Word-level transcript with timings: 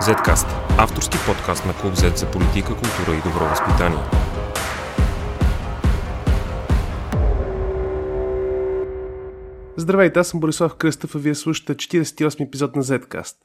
Zcast– 0.00 0.46
авторски 0.78 1.18
подкаст 1.26 1.66
на 1.66 1.72
Клуб 1.80 1.94
Z 1.94 2.16
за 2.16 2.30
политика, 2.30 2.68
култура 2.68 3.16
и 3.16 3.22
добро 3.28 3.44
възпитание. 3.48 3.98
Здравейте, 9.76 10.20
аз 10.20 10.28
съм 10.28 10.40
Борислав 10.40 10.74
Кръстъв, 10.74 11.14
а 11.14 11.18
вие 11.18 11.34
слушате 11.34 11.74
48 11.74 12.46
епизод 12.46 12.76
на 12.76 12.82
Zcast. 12.82 13.36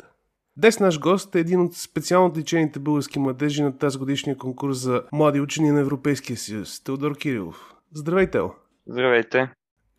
Днес 0.58 0.80
наш 0.80 1.00
гост 1.00 1.36
е 1.36 1.40
един 1.40 1.62
от 1.62 1.76
специално 1.76 2.28
отличените 2.28 2.80
български 2.80 3.20
младежи 3.20 3.64
на 3.64 3.78
тази 3.78 3.98
годишния 3.98 4.38
конкурс 4.38 4.78
за 4.78 5.04
млади 5.14 5.42
учени 5.42 5.72
на 5.72 5.80
Европейския 5.80 6.38
съюз, 6.38 6.84
Теодор 6.84 7.18
Кирилов. 7.18 7.74
Здравейте! 7.94 8.40
Здравейте! 8.88 9.50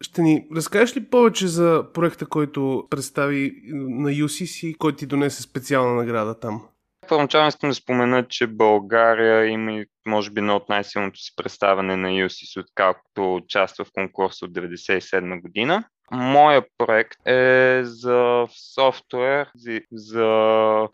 Ще 0.01 0.23
ни 0.23 0.47
разкажеш 0.57 0.97
ли 0.97 1.11
повече 1.11 1.47
за 1.47 1.85
проекта, 1.95 2.27
който 2.27 2.87
представи 2.91 3.53
на 3.73 4.11
UCC 4.11 4.67
и 4.67 4.75
който 4.75 4.99
ти 4.99 5.07
донесе 5.07 5.43
специална 5.43 5.95
награда 5.95 6.41
там? 6.41 6.63
Първоначално 7.09 7.49
искам 7.49 7.71
да 7.71 7.75
спомена, 7.75 8.29
че 8.29 8.47
България 8.47 9.47
има 9.47 9.85
може 10.07 10.31
би 10.31 10.41
едно 10.41 10.57
от 10.57 10.69
най-силното 10.69 11.21
си 11.21 11.33
представяне 11.37 11.97
на 11.97 12.09
UCC, 12.09 12.61
откакто 12.61 13.35
участва 13.35 13.85
в 13.85 13.93
конкурс 13.93 14.43
от 14.43 14.51
1997 14.51 15.43
година. 15.43 15.85
Моя 16.13 16.65
проект 16.79 17.27
е 17.27 17.81
за 17.85 18.47
софтуер 18.75 19.49
за 19.93 20.29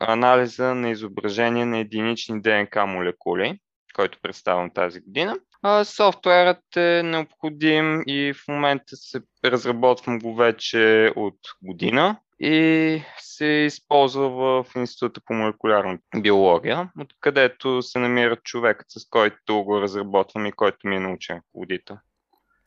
анализа 0.00 0.74
на 0.74 0.90
изображение 0.90 1.64
на 1.64 1.78
единични 1.78 2.40
ДНК 2.40 2.86
молекули, 2.86 3.58
който 3.94 4.18
представям 4.22 4.70
тази 4.70 5.00
година. 5.00 5.36
Софтуерът 5.84 6.76
е 6.76 7.02
необходим 7.04 8.02
и 8.06 8.32
в 8.32 8.48
момента 8.48 8.96
се 8.96 9.20
разработвам 9.44 10.18
го 10.18 10.34
вече 10.34 11.12
от 11.16 11.38
година 11.62 12.16
и 12.40 13.02
се 13.18 13.46
използва 13.46 14.30
в 14.30 14.66
Института 14.76 15.20
по 15.26 15.34
молекулярна 15.34 15.98
биология, 16.16 16.90
откъдето 17.00 17.82
се 17.82 17.98
намира 17.98 18.36
човекът, 18.36 18.86
с 18.88 19.08
който 19.10 19.64
го 19.64 19.80
разработвам 19.80 20.46
и 20.46 20.52
който 20.52 20.88
ми 20.88 20.96
е 20.96 21.00
научен 21.00 21.36
ръководител. 21.36 21.96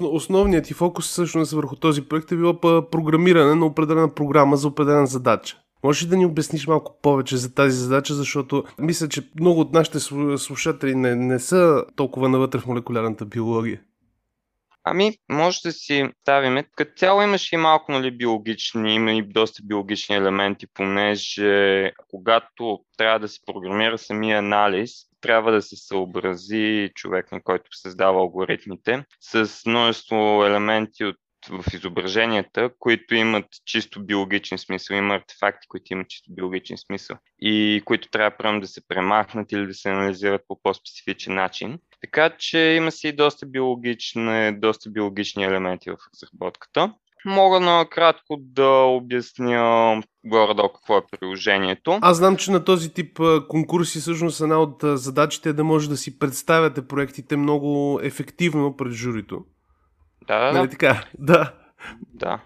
Основният 0.02 0.66
ти 0.66 0.74
фокус 0.74 1.08
всъщност 1.08 1.52
върху 1.52 1.76
този 1.76 2.08
проект 2.08 2.32
е 2.32 2.36
било 2.36 2.60
програмиране 2.92 3.56
на 3.56 3.66
определена 3.66 4.16
програма 4.16 4.58
за 4.58 4.68
определена 4.68 5.08
задача. 5.08 5.58
Можеш 5.86 6.04
ли 6.04 6.08
да 6.08 6.18
ни 6.18 6.26
обясниш 6.26 6.68
малко 6.68 7.00
повече 7.02 7.38
за 7.38 7.54
тази 7.54 7.78
задача, 7.78 8.14
защото 8.14 8.64
мисля, 8.80 9.10
че 9.10 9.30
много 9.40 9.60
от 9.60 9.74
нашите 9.74 10.00
слушатели 10.38 10.96
не, 10.96 11.16
не 11.16 11.40
са 11.40 11.86
толкова 11.96 12.30
навътре 12.30 12.60
в 12.60 12.66
молекулярната 12.66 13.26
биология. 13.26 13.82
Ами, 14.84 15.18
може 15.30 15.60
да 15.62 15.72
си 15.72 16.10
ставиме. 16.22 16.64
Като 16.76 16.92
цяло 16.98 17.22
имаше 17.22 17.56
и 17.56 17.58
малко 17.58 17.92
нали, 17.92 18.18
биологични, 18.18 18.96
има 18.96 19.12
и 19.12 19.22
доста 19.22 19.64
биологични 19.64 20.16
елементи, 20.16 20.68
понеже 20.74 21.92
когато 22.10 22.80
трябва 22.98 23.20
да 23.20 23.28
се 23.28 23.40
програмира 23.46 23.98
самия 23.98 24.38
анализ, 24.38 24.92
трябва 25.22 25.52
да 25.52 25.62
се 25.62 25.76
съобрази 25.76 26.92
човек, 26.96 27.32
на 27.32 27.42
който 27.42 27.78
създава 27.78 28.20
алгоритмите, 28.20 29.04
с 29.20 29.50
множество 29.66 30.46
елементи 30.46 31.06
от 31.06 31.16
в 31.50 31.64
изображенията, 31.74 32.70
които 32.80 33.16
имат 33.16 33.46
чисто 33.66 34.06
биологичен 34.06 34.58
смисъл. 34.58 34.98
Има 34.98 35.16
артефакти, 35.16 35.68
които 35.68 35.94
имат 35.94 36.10
чисто 36.10 36.34
биологичен 36.34 36.78
смисъл 36.78 37.18
и 37.42 37.82
които 37.86 38.10
трябва 38.10 38.38
прямо 38.38 38.62
да 38.62 38.68
се 38.68 38.88
премахнат 38.88 39.52
или 39.52 39.68
да 39.68 39.74
се 39.74 39.90
анализират 39.90 40.42
по 40.48 40.60
по-специфичен 40.64 41.36
начин. 41.36 41.80
Така 42.02 42.30
че 42.38 42.60
има 42.60 42.92
си 42.92 43.12
доста 43.12 43.46
биологични, 43.46 44.60
доста 44.60 44.90
биологични 44.90 45.44
елементи 45.44 45.90
в 45.90 45.98
разработката. 46.14 46.94
Мога 47.26 47.60
накратко 47.60 48.38
да 48.40 48.70
обясня 48.70 50.04
горе-долу 50.26 50.70
какво 50.70 50.98
е 50.98 51.02
приложението. 51.12 52.00
Аз 52.02 52.18
знам, 52.18 52.38
че 52.38 52.52
на 52.52 52.64
този 52.64 52.94
тип 52.94 53.20
конкурси 53.48 54.00
всъщност 54.00 54.42
една 54.42 54.60
от 54.60 54.76
задачите 54.84 55.50
е 55.50 55.54
да 55.54 55.64
може 55.64 55.90
да 55.90 55.98
си 55.98 56.20
представяте 56.20 56.88
проектите 56.88 57.38
много 57.38 58.00
ефективно 58.04 58.78
пред 58.78 58.92
журито. 58.92 59.46
Да, 60.28 60.40
да. 60.40 60.52
Нали 60.54 60.70
така? 60.70 61.06
Да. 61.20 61.54
Да. 62.14 62.40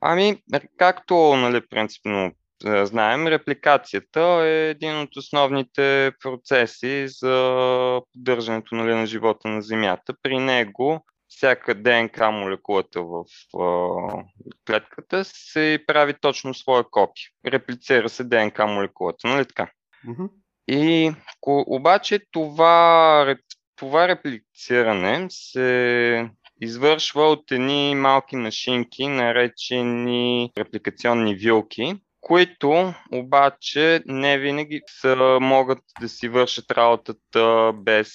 Ами, 0.00 0.42
както, 0.78 1.14
нали, 1.36 1.66
принципно 1.70 2.32
знаем, 2.64 3.26
репликацията 3.26 4.20
е 4.20 4.70
един 4.70 5.00
от 5.00 5.16
основните 5.16 6.12
процеси 6.22 7.04
за 7.08 8.00
поддържането 8.12 8.74
нали, 8.74 8.94
на 8.94 9.06
живота 9.06 9.48
на 9.48 9.62
Земята. 9.62 10.14
При 10.22 10.38
него 10.38 11.04
всяка 11.28 11.74
ДНК 11.74 12.30
молекулата 12.30 13.02
в 13.02 13.24
а, 13.58 14.24
клетката 14.66 15.24
се 15.24 15.84
прави 15.86 16.14
точно 16.20 16.54
своя 16.54 16.84
копия. 16.90 17.26
Реплицира 17.46 18.08
се 18.08 18.24
ДНК 18.24 18.66
молекулата, 18.66 19.28
нали 19.28 19.44
така? 19.44 19.70
Mm-hmm. 20.08 20.30
И 20.68 21.12
обаче 21.46 22.20
това, 22.32 23.36
това 23.76 24.08
реплициране 24.08 25.26
се 25.30 26.30
извършва 26.60 27.22
от 27.22 27.52
едни 27.52 27.94
малки 27.94 28.36
машинки, 28.36 29.08
наречени 29.08 30.52
репликационни 30.58 31.34
вилки, 31.34 31.94
които 32.20 32.94
обаче 33.12 34.02
не 34.06 34.38
винаги 34.38 34.80
са, 35.00 35.38
могат 35.40 35.78
да 36.00 36.08
си 36.08 36.28
вършат 36.28 36.70
работата 36.70 37.72
без 37.74 38.08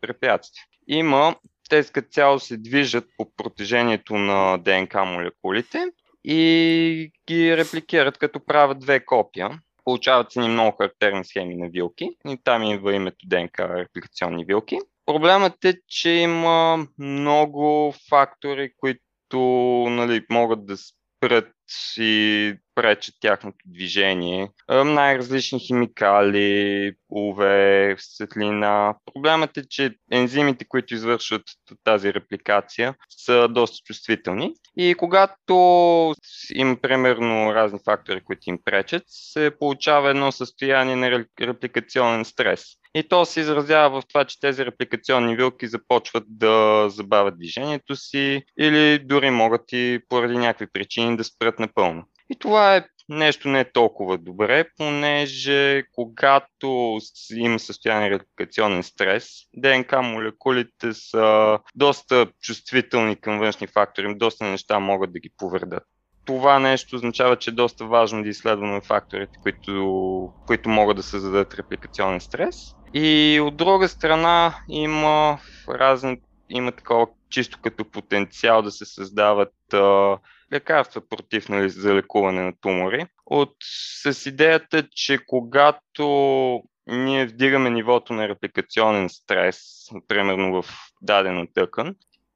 препятствия. 0.00 0.64
Има, 0.88 1.36
те 1.70 1.84
като 1.92 2.08
цяло 2.10 2.38
се 2.38 2.56
движат 2.56 3.04
по 3.16 3.32
протежението 3.36 4.14
на 4.14 4.58
ДНК 4.58 5.04
молекулите 5.04 5.84
и 6.24 7.10
ги 7.28 7.56
репликират 7.56 8.18
като 8.18 8.44
правят 8.44 8.78
две 8.78 9.04
копия. 9.04 9.50
Получават 9.84 10.32
се 10.32 10.40
ни 10.40 10.48
много 10.48 10.76
характерни 10.76 11.24
схеми 11.24 11.56
на 11.56 11.68
вилки 11.68 12.08
и 12.28 12.38
там 12.44 12.62
идва 12.62 12.94
името 12.94 13.26
ДНК 13.26 13.78
репликационни 13.78 14.44
вилки. 14.44 14.78
Проблемът 15.06 15.64
е, 15.64 15.74
че 15.88 16.10
има 16.10 16.86
много 16.98 17.94
фактори, 18.08 18.72
които 18.76 19.38
нали, 19.90 20.26
могат 20.30 20.66
да 20.66 20.76
спрат 20.76 21.55
и 21.98 22.54
пречат 22.74 23.14
тяхното 23.20 23.58
движение. 23.66 24.50
Най-различни 24.68 25.60
химикали, 25.60 26.92
УВ, 27.08 27.38
светлина. 27.98 28.94
Проблемът 29.14 29.56
е, 29.56 29.68
че 29.68 29.94
ензимите, 30.12 30.64
които 30.64 30.94
извършват 30.94 31.42
тази 31.84 32.14
репликация, 32.14 32.94
са 33.08 33.48
доста 33.48 33.76
чувствителни. 33.84 34.52
И 34.76 34.94
когато 34.94 35.54
има 36.54 36.76
примерно 36.82 37.54
разни 37.54 37.78
фактори, 37.84 38.20
които 38.24 38.50
им 38.50 38.58
пречат, 38.64 39.02
се 39.06 39.52
получава 39.58 40.10
едно 40.10 40.32
състояние 40.32 40.96
на 40.96 41.24
репликационен 41.40 42.24
стрес. 42.24 42.64
И 42.94 43.08
то 43.08 43.24
се 43.24 43.40
изразява 43.40 44.00
в 44.00 44.06
това, 44.08 44.24
че 44.24 44.40
тези 44.40 44.66
репликационни 44.66 45.36
вилки 45.36 45.68
започват 45.68 46.24
да 46.26 46.86
забавят 46.90 47.38
движението 47.38 47.96
си 47.96 48.42
или 48.58 48.98
дори 48.98 49.30
могат 49.30 49.62
и 49.72 50.00
поради 50.08 50.38
някакви 50.38 50.66
причини 50.72 51.16
да 51.16 51.24
спрат 51.24 51.55
напълно. 51.58 52.04
И 52.30 52.38
това 52.38 52.76
е 52.76 52.84
нещо 53.08 53.48
не 53.48 53.60
е 53.60 53.72
толкова 53.72 54.18
добре, 54.18 54.64
понеже 54.78 55.82
когато 55.92 56.98
има 57.34 57.58
състояние 57.58 58.10
репликационен 58.10 58.82
стрес, 58.82 59.28
ДНК 59.56 60.02
молекулите 60.02 60.92
са 60.92 61.58
доста 61.74 62.26
чувствителни 62.40 63.16
към 63.16 63.38
външни 63.38 63.66
фактори, 63.66 64.14
доста 64.14 64.44
неща 64.44 64.78
могат 64.78 65.12
да 65.12 65.18
ги 65.18 65.30
повредят. 65.36 65.82
Това 66.24 66.58
нещо 66.58 66.96
означава, 66.96 67.36
че 67.36 67.50
е 67.50 67.54
доста 67.54 67.84
важно 67.84 68.22
да 68.22 68.28
изследваме 68.28 68.80
факторите, 68.80 69.38
които, 69.42 70.32
които 70.46 70.68
могат 70.68 70.96
да 70.96 71.02
създадат 71.02 71.54
репликационен 71.54 72.20
стрес. 72.20 72.56
И 72.94 73.40
от 73.40 73.56
друга 73.56 73.88
страна 73.88 74.54
има 74.68 75.38
разни, 75.68 76.20
има 76.50 76.72
такова 76.72 77.06
чисто 77.30 77.58
като 77.62 77.84
потенциал 77.84 78.62
да 78.62 78.70
се 78.70 78.84
създават 78.84 79.54
а, 79.72 80.18
лекарства 80.52 81.08
против 81.08 81.48
нали, 81.48 81.70
за 81.70 81.94
лекуване 81.94 82.42
на 82.42 82.52
тумори. 82.60 83.06
От, 83.26 83.54
с 84.02 84.26
идеята, 84.26 84.88
че 84.88 85.18
когато 85.26 86.62
ние 86.86 87.26
вдигаме 87.26 87.70
нивото 87.70 88.12
на 88.12 88.28
репликационен 88.28 89.08
стрес, 89.08 89.58
примерно 90.08 90.62
в 90.62 90.70
дадена 91.02 91.46
тъкан, 91.54 91.94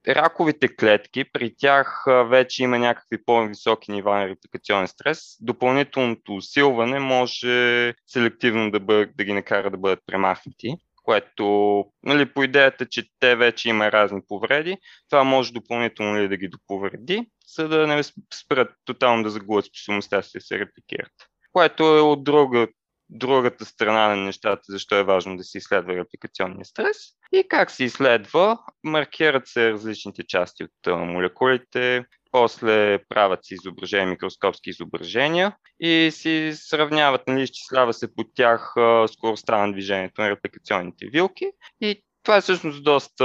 раковите 0.08 0.76
клетки, 0.76 1.24
при 1.32 1.54
тях 1.58 2.04
вече 2.26 2.62
има 2.62 2.78
някакви 2.78 3.24
по-високи 3.24 3.92
нива 3.92 4.18
на 4.18 4.28
репликационен 4.28 4.88
стрес. 4.88 5.36
Допълнителното 5.40 6.34
усилване 6.34 6.98
може 6.98 7.94
селективно 8.06 8.70
да, 8.70 8.80
бъд, 8.80 9.10
да 9.16 9.24
ги 9.24 9.32
накара 9.32 9.70
да 9.70 9.76
бъдат 9.76 10.00
премахнати 10.06 10.76
което 11.10 11.84
нали, 12.02 12.32
по 12.32 12.42
идеята, 12.42 12.86
че 12.86 13.04
те 13.20 13.36
вече 13.36 13.68
има 13.68 13.92
разни 13.92 14.20
повреди, 14.28 14.76
това 15.08 15.24
може 15.24 15.52
допълнително 15.52 16.12
нали, 16.12 16.28
да 16.28 16.36
ги 16.36 16.48
доповреди, 16.48 17.26
за 17.56 17.68
да 17.68 17.86
не 17.86 18.02
спрат 18.34 18.70
тотално 18.84 19.22
да 19.22 19.30
загубят 19.30 19.64
способността 19.64 20.22
си 20.22 20.30
да 20.34 20.40
се 20.40 20.58
репликират. 20.58 21.12
Което 21.52 21.84
е 21.84 22.00
от 22.00 22.24
друга, 22.24 22.68
другата 23.08 23.64
страна 23.64 24.08
на 24.08 24.16
нещата, 24.16 24.62
защо 24.68 24.96
е 24.96 25.04
важно 25.04 25.36
да 25.36 25.44
се 25.44 25.58
изследва 25.58 25.96
репликационния 25.96 26.64
стрес. 26.64 26.96
И 27.32 27.48
как 27.48 27.70
се 27.70 27.84
изследва? 27.84 28.58
Маркират 28.84 29.46
се 29.46 29.70
различните 29.70 30.22
части 30.26 30.64
от 30.64 31.06
молекулите, 31.06 32.04
после 32.30 32.98
правят 33.08 33.44
си 33.44 33.54
изображения, 33.54 34.06
микроскопски 34.06 34.70
изображения 34.70 35.56
и 35.80 36.10
си 36.12 36.52
сравняват, 36.54 37.22
нали, 37.26 37.42
изчислява 37.42 37.92
се 37.92 38.14
по 38.14 38.24
тях 38.34 38.74
скоростта 39.12 39.66
на 39.66 39.72
движението 39.72 40.22
на 40.22 40.30
репликационните 40.30 41.06
вилки 41.06 41.50
и 41.80 42.02
това 42.22 42.36
е 42.36 42.40
всъщност 42.40 42.84
доста 42.84 43.24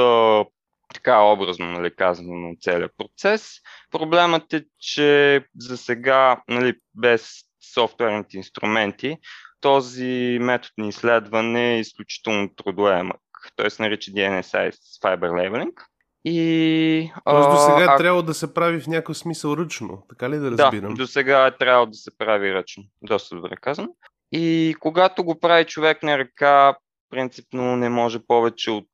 така 0.94 1.22
образно 1.22 1.66
нали, 1.66 1.96
казано 1.96 2.36
на 2.36 2.56
целият 2.62 2.92
процес. 2.98 3.54
Проблемът 3.92 4.54
е, 4.54 4.66
че 4.80 5.42
за 5.58 5.78
сега, 5.78 6.42
нали, 6.50 6.74
без 6.94 7.30
софтуерните 7.74 8.38
инструменти, 8.38 9.18
този 9.62 10.38
метод 10.42 10.72
на 10.78 10.88
изследване 10.88 11.76
е 11.76 11.80
изключително 11.80 12.56
трудоемък. 12.56 13.22
Той 13.56 13.72
се 13.72 13.84
нарича 13.84 14.12
DNSI 14.12 14.72
Fiber 15.04 15.20
Labeling. 15.20 15.74
И, 16.28 17.12
Тоест 17.26 17.50
до 17.50 17.58
сега 17.58 17.94
е 17.94 17.98
трябвало 17.98 18.22
да 18.22 18.34
се 18.34 18.54
прави 18.54 18.82
в 18.82 18.88
някакъв 18.88 19.18
смисъл 19.18 19.54
ръчно, 19.58 20.04
така 20.10 20.30
ли 20.30 20.38
да 20.38 20.52
разбирам? 20.52 20.94
Да, 20.94 20.98
до 20.98 21.08
сега 21.08 21.48
е 21.48 21.58
трябвало 21.58 21.86
да 21.86 21.98
се 21.98 22.18
прави 22.18 22.54
ръчно. 22.54 22.84
Доста 23.02 23.36
добре 23.36 23.56
казано. 23.62 23.88
И 24.32 24.76
когато 24.80 25.24
го 25.24 25.40
прави 25.40 25.66
човек 25.66 26.04
на 26.04 26.18
ръка, 26.18 26.76
принципно 27.10 27.76
не 27.76 27.90
може 27.90 28.20
повече 28.28 28.72
от 28.72 28.88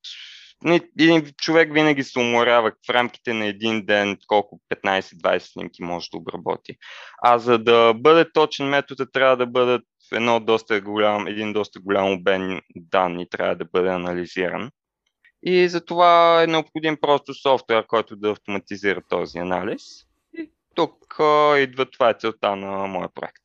един 1.00 1.31
човек 1.38 1.74
винаги 1.74 2.04
се 2.04 2.19
уморява 2.19 2.72
в 2.88 2.89
рамките 2.89 3.34
на 3.34 3.45
един 3.45 3.86
ден 3.86 4.18
колко 4.27 4.60
15-20 4.75 5.38
снимки 5.38 5.84
може 5.84 6.10
да 6.12 6.18
обработи. 6.18 6.75
А 7.24 7.39
за 7.39 7.57
да 7.57 7.94
бъде 7.94 8.31
точен 8.31 8.69
метод, 8.69 9.06
трябва 9.13 9.38
да 9.38 9.45
бъдат 9.45 9.84
едно 10.12 10.39
доста 10.39 10.81
голям, 10.81 11.27
един 11.27 11.54
доста 11.54 11.80
голям 11.80 12.12
обем 12.12 12.62
данни 12.75 13.30
трябва 13.30 13.56
да 13.56 13.66
бъде 13.74 13.89
анализиран. 13.89 14.69
И 15.43 15.69
за 15.69 15.85
това 15.85 16.43
е 16.43 16.47
необходим 16.47 16.97
просто 17.01 17.33
софтуер, 17.33 17.88
който 17.88 18.15
да 18.15 18.31
автоматизира 18.31 19.01
този 19.09 19.38
анализ. 19.38 19.83
И 20.38 20.51
тук 20.75 21.15
идва 21.57 21.85
това 21.85 22.09
е 22.09 22.15
целта 22.19 22.55
на 22.55 22.88
моя 22.88 23.09
проект. 23.09 23.43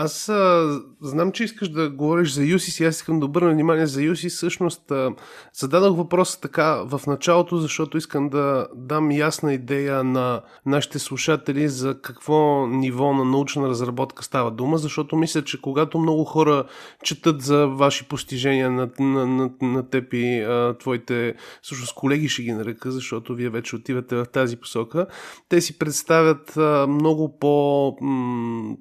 Аз 0.00 0.28
а, 0.28 0.80
знам, 1.00 1.32
че 1.32 1.44
искаш 1.44 1.68
да 1.68 1.90
говориш 1.90 2.30
за 2.30 2.42
USIS 2.42 2.82
и 2.82 2.86
аз 2.86 2.96
искам 2.96 3.20
да 3.20 3.26
обърна 3.26 3.50
внимание 3.50 3.86
за 3.86 4.00
USIS. 4.00 4.28
Всъщност 4.28 4.90
а, 4.90 5.10
зададох 5.52 5.96
въпроса 5.96 6.40
така 6.40 6.82
в 6.84 7.00
началото, 7.06 7.56
защото 7.56 7.98
искам 7.98 8.28
да 8.28 8.68
дам 8.74 9.10
ясна 9.10 9.54
идея 9.54 10.04
на 10.04 10.42
нашите 10.66 10.98
слушатели 10.98 11.68
за 11.68 12.00
какво 12.02 12.66
ниво 12.66 13.12
на 13.12 13.24
научна 13.24 13.68
разработка 13.68 14.24
става 14.24 14.50
дума, 14.50 14.78
защото 14.78 15.16
мисля, 15.16 15.44
че 15.44 15.60
когато 15.60 15.98
много 15.98 16.24
хора 16.24 16.64
четат 17.04 17.42
за 17.42 17.66
ваши 17.66 18.08
постижения 18.08 18.70
на, 18.70 18.90
на, 19.00 19.26
на, 19.26 19.50
на 19.62 19.90
теб 19.90 20.12
и 20.12 20.40
а, 20.40 20.78
твоите 20.78 21.34
всъщност 21.62 21.94
колеги 21.94 22.28
ще 22.28 22.42
ги 22.42 22.52
нарека, 22.52 22.90
защото 22.90 23.34
вие 23.34 23.50
вече 23.50 23.76
отивате 23.76 24.16
в 24.16 24.26
тази 24.32 24.56
посока, 24.56 25.06
те 25.48 25.60
си 25.60 25.78
представят 25.78 26.56
а, 26.56 26.86
много 26.86 27.38
по... 27.38 27.96
М- 28.00 28.76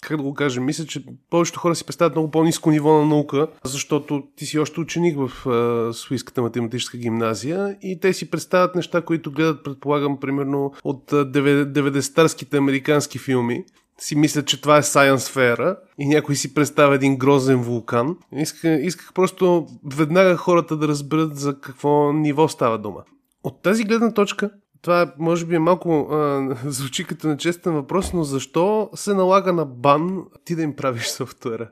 как 0.00 0.16
да 0.16 0.22
го 0.22 0.34
кажа, 0.34 0.60
мисля, 0.60 0.86
че 0.86 1.04
повечето 1.30 1.60
хора 1.60 1.74
си 1.74 1.84
представят 1.84 2.14
много 2.14 2.30
по-низко 2.30 2.70
ниво 2.70 2.92
на 2.92 3.06
наука, 3.06 3.46
защото 3.64 4.22
ти 4.36 4.46
си 4.46 4.58
още 4.58 4.80
ученик 4.80 5.18
в 5.18 5.46
а, 5.48 5.92
Суиската 5.92 6.42
математическа 6.42 6.98
гимназия 6.98 7.76
и 7.82 8.00
те 8.00 8.12
си 8.12 8.30
представят 8.30 8.74
неща, 8.74 9.02
които 9.02 9.32
гледат, 9.32 9.64
предполагам, 9.64 10.20
примерно 10.20 10.72
от 10.84 11.10
90-тарските 11.10 12.58
американски 12.58 13.18
филми 13.18 13.64
си 14.00 14.16
мислят, 14.16 14.46
че 14.46 14.60
това 14.60 14.78
е 14.78 14.82
Science 14.82 15.16
Fair 15.16 15.76
и 15.98 16.06
някой 16.06 16.36
си 16.36 16.54
представя 16.54 16.94
един 16.94 17.16
грозен 17.16 17.62
вулкан. 17.62 18.16
Исках, 18.36 18.80
исках 18.82 19.12
просто 19.14 19.66
веднага 19.96 20.36
хората 20.36 20.76
да 20.76 20.88
разберат 20.88 21.36
за 21.36 21.60
какво 21.60 22.12
ниво 22.12 22.48
става 22.48 22.78
дума. 22.78 23.04
От 23.44 23.62
тази 23.62 23.84
гледна 23.84 24.14
точка, 24.14 24.50
това 24.82 25.14
може 25.18 25.46
би 25.46 25.54
е 25.54 25.58
малко 25.58 26.08
а, 26.10 26.48
звучи 26.64 27.06
като 27.06 27.28
нечестен 27.28 27.72
въпрос, 27.72 28.12
но 28.12 28.24
защо 28.24 28.90
се 28.94 29.14
налага 29.14 29.52
на 29.52 29.66
бан 29.66 30.24
ти 30.44 30.56
да 30.56 30.62
им 30.62 30.76
правиш 30.76 31.06
софтуера? 31.06 31.70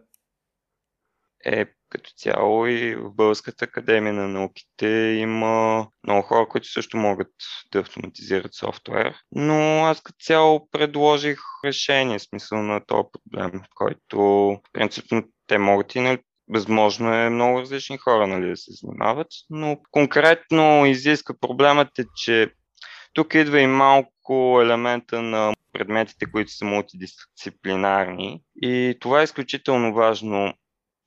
Е, 1.45 1.67
като 1.91 2.11
цяло 2.17 2.67
и 2.67 2.95
в 2.95 3.11
Българската 3.15 3.65
академия 3.65 4.13
на 4.13 4.29
науките 4.29 4.89
има 5.21 5.87
много 6.07 6.23
хора, 6.23 6.49
които 6.49 6.69
също 6.69 6.97
могат 6.97 7.33
да 7.73 7.79
автоматизират 7.79 8.55
софтуер, 8.55 9.15
но 9.33 9.85
аз 9.85 10.01
като 10.01 10.19
цяло 10.21 10.69
предложих 10.71 11.39
решение, 11.65 12.19
смисъл 12.19 12.63
на 12.63 12.81
този 12.87 13.09
проблем, 13.13 13.61
който 13.75 14.57
принципно 14.73 15.23
те 15.47 15.59
могат 15.59 15.95
и 15.95 16.01
нали, 16.01 16.19
Възможно 16.51 17.15
е 17.15 17.31
много 17.31 17.61
различни 17.61 17.99
хора 17.99 18.27
нали, 18.27 18.49
да 18.49 18.57
се 18.57 18.71
занимават, 18.73 19.27
но 19.51 19.77
конкретно 19.91 20.87
изиска 20.87 21.39
проблемът 21.41 21.99
е, 21.99 22.05
че 22.17 22.53
тук 23.13 23.35
идва 23.35 23.61
и 23.61 23.67
малко 23.67 24.59
елемента 24.63 25.23
на 25.23 25.55
предметите, 25.73 26.27
които 26.33 26.53
са 26.53 26.65
мултидисциплинарни 26.65 28.41
и 28.63 28.97
това 29.01 29.21
е 29.21 29.25
изключително 29.25 29.95
важно. 29.95 30.55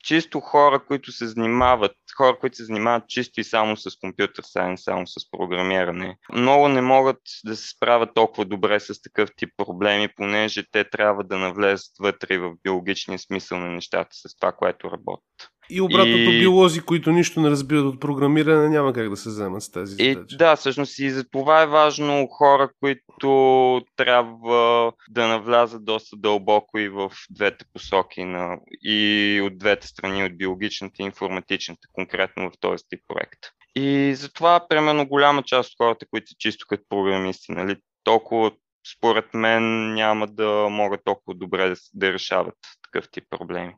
Чисто 0.03 0.39
хора, 0.39 0.85
които 0.85 1.11
се 1.11 1.27
занимават, 1.27 1.95
хора, 2.17 2.37
които 2.39 2.55
се 2.55 2.65
занимават 2.65 3.07
чисто 3.07 3.39
и 3.39 3.43
само 3.43 3.77
с 3.77 3.99
компютър 3.99 4.43
сайенс, 4.43 4.83
само 4.83 5.07
с 5.07 5.31
програмиране, 5.31 6.17
много 6.33 6.67
не 6.67 6.81
могат 6.81 7.17
да 7.45 7.55
се 7.55 7.69
справят 7.69 8.09
толкова 8.13 8.45
добре 8.45 8.79
с 8.79 9.01
такъв 9.01 9.29
тип 9.35 9.49
проблеми, 9.57 10.09
понеже 10.15 10.63
те 10.71 10.89
трябва 10.89 11.23
да 11.23 11.37
навлезат 11.37 11.91
вътре 11.99 12.37
в 12.37 12.53
биологичния 12.63 13.19
смисъл 13.19 13.59
на 13.59 13.71
нещата 13.71 14.09
с 14.11 14.35
това, 14.35 14.51
което 14.51 14.91
работят. 14.91 15.51
И 15.71 15.81
обратното, 15.81 16.31
и... 16.31 16.39
биолози, 16.39 16.81
които 16.81 17.11
нищо 17.11 17.41
не 17.41 17.49
разбират 17.49 17.85
от 17.85 17.99
програмиране, 17.99 18.69
няма 18.69 18.93
как 18.93 19.09
да 19.09 19.17
се 19.17 19.29
вземат 19.29 19.63
с 19.63 19.71
тази 19.71 19.91
задача. 19.91 20.25
И, 20.31 20.37
да, 20.37 20.55
всъщност 20.55 20.99
и 20.99 21.09
за 21.09 21.29
това 21.29 21.61
е 21.61 21.67
важно 21.67 22.27
хора, 22.27 22.69
които 22.79 23.81
трябва 23.95 24.93
да 25.09 25.27
навлязат 25.27 25.85
доста 25.85 26.17
дълбоко 26.17 26.79
и 26.79 26.89
в 26.89 27.11
двете 27.29 27.65
посоки 27.73 28.23
на, 28.23 28.57
и 28.83 29.41
от 29.43 29.57
двете 29.57 29.87
страни, 29.87 30.23
от 30.23 30.37
биологичната 30.37 30.95
и 30.99 31.05
информатичната, 31.05 31.87
конкретно 31.93 32.49
в 32.49 32.53
този 32.59 32.83
тип 32.89 32.99
проект. 33.07 33.39
И 33.75 34.15
затова, 34.15 34.67
примерно, 34.69 35.07
голяма 35.07 35.43
част 35.43 35.69
от 35.69 35.77
хората, 35.77 36.05
които 36.09 36.29
са 36.29 36.35
чисто 36.39 36.65
като 36.69 36.83
програмисти, 36.89 37.51
нали, 37.51 37.75
толкова 38.03 38.51
според 38.97 39.33
мен 39.33 39.93
няма 39.93 40.27
да 40.27 40.67
могат 40.69 41.01
толкова 41.05 41.35
добре 41.35 41.69
да, 41.69 41.75
да 41.93 42.13
решават 42.13 42.55
такъв 42.83 43.11
тип 43.11 43.23
проблеми 43.29 43.73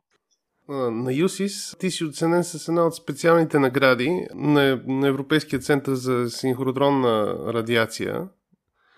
на 0.68 1.12
ЮСИС 1.12 1.76
ти 1.78 1.90
си 1.90 2.04
оценен 2.04 2.44
с 2.44 2.68
една 2.68 2.86
от 2.86 2.94
специалните 2.94 3.58
награди 3.58 4.26
на, 4.34 4.82
на 4.86 5.08
Европейския 5.08 5.58
център 5.58 5.94
за 5.94 6.30
синхротронна 6.30 7.36
радиация. 7.46 8.28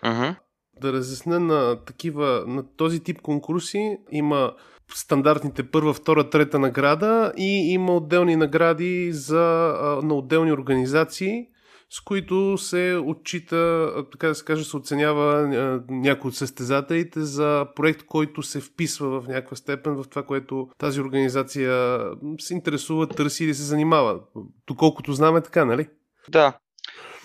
Uh-huh. 0.05 0.35
Да 0.81 0.93
разясня 0.93 1.41
на 1.41 1.85
такива, 1.85 2.45
на 2.47 2.65
този 2.77 3.01
тип 3.01 3.21
конкурси 3.23 3.99
има 4.11 4.53
стандартните 4.95 5.71
първа, 5.71 5.95
втора, 5.95 6.31
трета 6.31 6.59
награда 6.59 7.33
и 7.37 7.73
има 7.73 7.97
отделни 7.97 8.37
награди 8.37 9.12
за, 9.12 9.75
на 10.02 10.14
отделни 10.14 10.52
организации 10.52 11.49
с 11.90 12.00
които 12.00 12.59
се 12.59 13.02
отчита, 13.05 13.93
така 14.12 14.28
да 14.28 14.35
се 14.35 14.45
каже, 14.45 14.64
се 14.64 14.76
оценява 14.76 15.49
някой 15.88 16.28
от 16.28 16.37
състезателите 16.37 17.21
за 17.21 17.66
проект, 17.76 18.02
който 18.02 18.43
се 18.43 18.61
вписва 18.61 19.21
в 19.21 19.28
някаква 19.28 19.57
степен 19.57 19.95
в 19.95 20.05
това, 20.09 20.23
което 20.23 20.69
тази 20.78 21.00
организация 21.00 22.00
се 22.40 22.55
интересува, 22.55 23.09
търси 23.09 23.45
или 23.45 23.55
се 23.55 23.62
занимава. 23.62 24.21
Доколкото 24.66 25.12
знаме 25.12 25.40
така, 25.40 25.64
нали? 25.64 25.88
Да, 26.28 26.59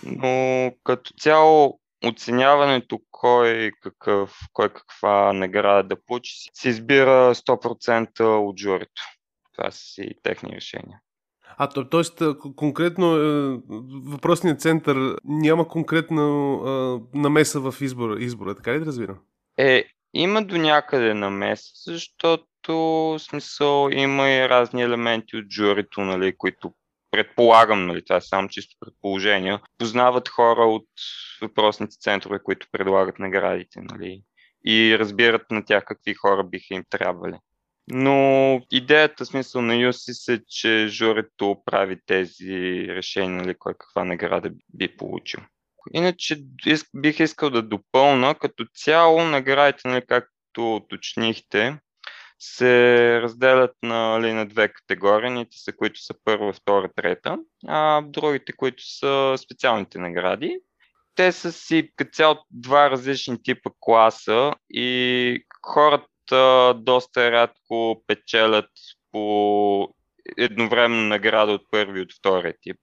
но 0.06 0.72
като 0.84 1.12
цяло 1.20 1.80
оценяването 2.06 3.00
кой, 3.12 3.72
какъв, 3.82 4.38
кой 4.54 4.70
каква 4.70 5.34
награда 5.34 5.84
да 5.84 6.02
получи 6.06 6.32
се 6.54 6.70
избира 6.70 7.36
100% 7.36 8.22
от 8.22 8.60
журито. 8.60 9.02
Това 9.58 9.72
са 9.72 9.80
си 9.80 10.10
техни 10.24 10.56
решения. 10.56 11.00
А, 11.58 11.68
то, 11.68 11.90
т.е. 11.90 12.26
конкретно 12.56 13.16
е, 13.16 13.60
въпросният 14.06 14.62
център 14.62 15.16
няма 15.24 15.68
конкретна 15.68 16.24
е, 16.24 17.18
намеса 17.18 17.60
в 17.60 17.82
избора, 17.82 18.20
избора, 18.20 18.56
така 18.56 18.74
ли 18.74 18.80
да 18.80 18.86
разбирам? 18.86 19.20
Е, 19.58 19.84
има 20.14 20.46
до 20.46 20.58
някъде 20.58 21.14
намеса, 21.14 21.72
защото 21.88 23.16
смисъл 23.20 23.90
има 23.92 24.30
и 24.30 24.50
разни 24.50 24.82
елементи 24.82 25.38
от 25.38 25.46
журито, 25.52 26.02
нали, 26.02 26.38
които 26.38 26.74
предполагам, 27.12 27.86
нали, 27.86 28.04
това 28.06 28.16
е 28.16 28.22
само 28.22 28.50
чисто 28.50 28.76
предположение, 28.80 29.60
познават 29.78 30.30
хора 30.30 30.62
от 30.62 30.88
въпросните 31.42 31.98
центрове, 32.00 32.40
които 32.44 32.68
предлагат 32.72 33.20
наградите, 33.20 33.82
нали, 33.82 34.22
и 34.66 35.00
разбират 35.00 35.52
на 35.52 35.66
тях 35.66 35.84
какви 35.86 36.14
хора 36.14 36.44
биха 36.44 36.74
им 36.74 36.84
трябвали. 36.90 37.38
Но 37.88 38.62
идеята, 38.72 39.26
смисъл 39.26 39.62
на 39.62 39.74
USIS 39.74 40.34
е, 40.34 40.44
че 40.48 40.88
журито 40.88 41.62
прави 41.66 41.98
тези 42.06 42.86
решения, 42.90 43.42
нали, 43.42 43.56
кой 43.60 43.74
каква 43.74 44.06
награда 44.06 44.52
би 44.74 44.98
получил. 44.98 45.40
Иначе 45.94 46.38
бих 46.96 47.20
искал 47.20 47.50
да 47.50 47.62
допълна, 47.62 48.36
като 48.36 48.66
цяло 48.76 49.24
наградите, 49.24 49.88
нали, 49.88 50.06
както 50.08 50.76
уточнихте, 50.76 51.78
се 52.40 53.22
разделят 53.22 53.72
на, 53.84 54.10
нали, 54.10 54.34
на 54.34 54.46
две 54.46 54.74
категории. 54.74 55.30
Ните 55.30 55.58
са, 55.58 55.74
които 55.74 56.02
са 56.02 56.14
първа, 56.24 56.54
втора, 56.54 56.90
трета, 56.96 57.38
а 57.68 58.02
другите, 58.02 58.54
които 58.54 58.84
са 58.84 59.36
специалните 59.38 60.00
награди. 60.00 60.60
те 61.16 61.32
са 61.32 61.52
си 61.52 61.92
цяло 62.14 62.38
два 62.52 62.90
различни 62.90 63.44
типа 63.44 63.70
класа 63.80 64.54
и 64.70 65.46
хората 65.66 66.08
доста 66.76 67.32
рядко 67.32 68.04
печелят 68.08 68.70
по 69.12 69.94
едновременно 70.38 71.08
награда 71.08 71.52
от 71.52 71.62
първи 71.72 72.00
и 72.00 72.04
от 72.04 72.14
втория 72.20 72.54
тип, 72.62 72.78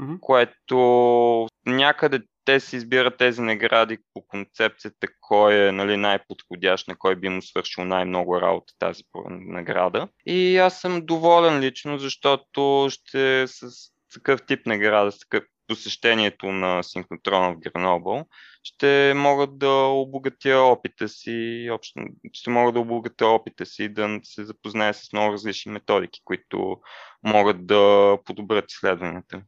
mm-hmm. 0.00 0.20
което 0.20 1.48
някъде 1.66 2.20
те 2.44 2.60
си 2.60 2.76
избират 2.76 3.16
тези 3.16 3.40
награди 3.40 3.98
по 4.14 4.26
концепцията 4.26 5.06
кой 5.20 5.68
е 5.68 5.72
нали, 5.72 5.96
най-подходящ, 5.96 6.88
на 6.88 6.96
кой 6.98 7.16
би 7.16 7.28
му 7.28 7.42
свършил 7.42 7.84
най-много 7.84 8.40
работа 8.40 8.72
тази 8.78 9.02
награда. 9.30 10.08
И 10.26 10.58
аз 10.58 10.80
съм 10.80 11.06
доволен 11.06 11.60
лично, 11.60 11.98
защото 11.98 12.88
ще 12.90 13.46
с 13.46 13.68
такъв 14.14 14.46
тип 14.46 14.66
награда, 14.66 15.12
с 15.12 15.18
такъв 15.18 15.44
посещението 15.68 16.46
на 16.46 16.82
синхротрона 16.82 17.52
в 17.52 17.58
Гренобъл, 17.58 18.24
ще 18.62 19.12
могат 19.16 19.58
да 19.58 19.72
обогатя 19.72 20.58
опита 20.58 21.08
си, 21.08 21.68
общо, 21.72 22.00
ще 22.32 22.50
могат 22.50 22.74
да 22.74 22.80
обогатя 22.80 23.26
опита 23.26 23.66
си 23.66 23.88
да 23.88 24.20
се 24.22 24.44
запознае 24.44 24.92
с 24.94 25.12
много 25.12 25.32
различни 25.32 25.72
методики, 25.72 26.20
които 26.24 26.76
могат 27.22 27.66
да 27.66 28.16
подобрят 28.24 28.72
изследванията. 28.72 29.42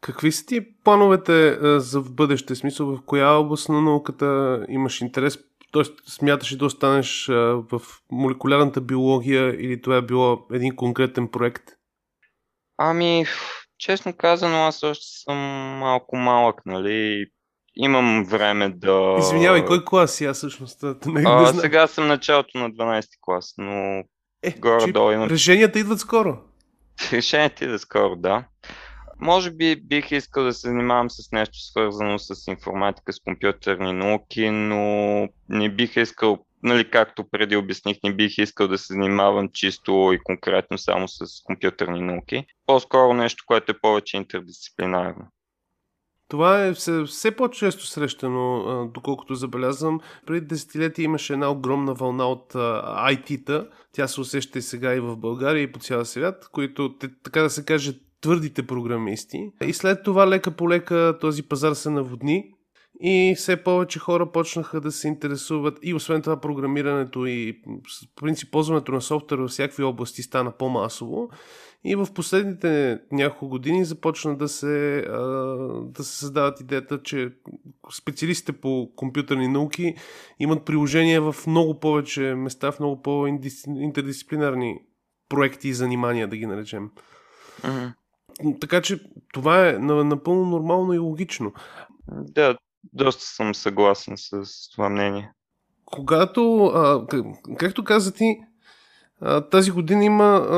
Какви 0.00 0.32
са 0.32 0.46
ти 0.46 0.60
плановете 0.84 1.58
за 1.80 2.00
в 2.00 2.14
бъдеще? 2.14 2.54
Смисъл, 2.54 2.86
в 2.86 3.04
коя 3.06 3.28
област 3.28 3.68
на 3.68 3.82
науката 3.82 4.60
имаш 4.68 5.00
интерес? 5.00 5.38
Тоест, 5.72 6.08
смяташ 6.08 6.52
ли 6.52 6.56
да 6.56 6.64
останеш 6.64 7.26
в 7.28 7.80
молекулярната 8.12 8.80
биология 8.80 9.48
или 9.48 9.82
това 9.82 9.96
е 9.96 10.02
било 10.02 10.46
един 10.52 10.76
конкретен 10.76 11.28
проект? 11.28 11.64
Ами, 12.78 13.24
честно 13.78 14.12
казано, 14.12 14.56
аз 14.56 14.82
още 14.82 15.06
съм 15.06 15.36
малко 15.78 16.16
малък, 16.16 16.66
нали? 16.66 17.26
Имам 17.76 18.24
време 18.24 18.68
да... 18.68 19.16
Извинявай, 19.18 19.64
кой 19.64 19.84
клас 19.84 20.14
си 20.14 20.24
аз 20.24 20.36
всъщност? 20.36 20.82
Не, 21.06 21.22
а, 21.26 21.52
не 21.52 21.60
сега 21.60 21.86
съм 21.86 22.06
началото 22.06 22.58
на 22.58 22.70
12 22.70 23.06
клас, 23.20 23.54
но 23.58 24.02
е, 24.42 24.50
горе-долу 24.58 25.12
имам... 25.12 25.28
Решенията 25.28 25.78
идват 25.78 26.00
скоро. 26.00 26.38
Решенията 27.12 27.64
идват 27.64 27.80
скоро, 27.80 28.16
да. 28.16 28.44
Може 29.20 29.50
би 29.50 29.76
бих 29.76 30.12
искал 30.12 30.44
да 30.44 30.52
се 30.52 30.68
занимавам 30.68 31.10
с 31.10 31.32
нещо 31.32 31.58
свързано 31.58 32.18
с 32.18 32.50
информатика, 32.50 33.12
с 33.12 33.20
компютърни 33.20 33.92
науки, 33.92 34.50
но 34.50 34.78
не 35.48 35.68
бих 35.68 35.96
искал, 35.96 36.38
нали, 36.62 36.90
както 36.90 37.24
преди 37.30 37.56
обясних, 37.56 37.96
не 38.04 38.14
бих 38.14 38.38
искал 38.38 38.68
да 38.68 38.78
се 38.78 38.92
занимавам 38.92 39.48
чисто 39.52 40.10
и 40.14 40.18
конкретно 40.24 40.78
само 40.78 41.08
с 41.08 41.42
компютърни 41.44 42.00
науки. 42.00 42.46
По-скоро 42.66 43.14
нещо, 43.14 43.44
което 43.46 43.72
е 43.72 43.80
повече 43.82 44.16
интердисциплинарно. 44.16 45.26
Това 46.28 46.64
е 46.64 46.72
все, 46.72 47.04
все 47.04 47.30
по-често 47.30 47.86
срещано, 47.86 48.90
доколкото 48.94 49.34
забелязвам. 49.34 50.00
Преди 50.26 50.46
десетилетия 50.46 51.04
имаше 51.04 51.32
една 51.32 51.50
огромна 51.50 51.94
вълна 51.94 52.26
от 52.26 52.52
IT-та. 52.52 53.66
Тя 53.92 54.08
се 54.08 54.20
усеща 54.20 54.58
и 54.58 54.62
сега 54.62 54.94
и 54.94 55.00
в 55.00 55.16
България 55.16 55.62
и 55.62 55.72
по 55.72 55.78
цял 55.78 56.04
свят, 56.04 56.48
които, 56.52 56.94
така 56.98 57.42
да 57.42 57.50
се 57.50 57.64
каже, 57.64 57.92
твърдите 58.20 58.66
програмисти. 58.66 59.50
И 59.62 59.72
след 59.72 60.02
това 60.02 60.28
лека 60.28 60.50
по 60.50 60.68
лека 60.68 61.18
този 61.20 61.42
пазар 61.42 61.74
се 61.74 61.90
наводни 61.90 62.52
и 63.00 63.34
все 63.36 63.62
повече 63.62 63.98
хора 63.98 64.32
почнаха 64.32 64.80
да 64.80 64.92
се 64.92 65.08
интересуват 65.08 65.78
и 65.82 65.94
освен 65.94 66.22
това 66.22 66.40
програмирането 66.40 67.26
и 67.26 67.62
принцип 68.16 68.50
ползването 68.50 68.92
на 68.92 69.00
софтуер 69.00 69.38
във 69.38 69.50
всякакви 69.50 69.82
области 69.82 70.22
стана 70.22 70.52
по-масово. 70.52 71.30
И 71.84 71.94
в 71.94 72.08
последните 72.14 73.00
няколко 73.12 73.48
години 73.48 73.84
започна 73.84 74.36
да 74.36 74.48
се, 74.48 75.06
да 75.82 76.04
се 76.04 76.18
създават 76.18 76.60
идеята, 76.60 77.02
че 77.02 77.32
специалистите 77.92 78.52
по 78.52 78.90
компютърни 78.96 79.48
науки 79.48 79.94
имат 80.38 80.64
приложения 80.64 81.32
в 81.32 81.46
много 81.46 81.80
повече 81.80 82.34
места, 82.34 82.72
в 82.72 82.80
много 82.80 83.02
по-интердисциплинарни 83.02 84.78
проекти 85.28 85.68
и 85.68 85.74
занимания, 85.74 86.28
да 86.28 86.36
ги 86.36 86.46
наречем. 86.46 86.90
Uh-huh. 87.62 87.92
Така 88.60 88.82
че 88.82 89.00
това 89.32 89.68
е 89.68 89.72
напълно 89.72 90.44
нормално 90.44 90.92
и 90.92 90.98
логично. 90.98 91.52
Да, 92.12 92.56
доста 92.92 93.24
съм 93.24 93.54
съгласен 93.54 94.14
с 94.16 94.42
това 94.70 94.88
мнение. 94.88 95.32
Когато, 95.84 96.64
а, 96.64 97.06
както 97.58 97.84
каза 97.84 98.12
ти, 98.12 98.36
а, 99.20 99.40
тази 99.40 99.70
година 99.70 100.04
има, 100.04 100.24
а, 100.24 100.56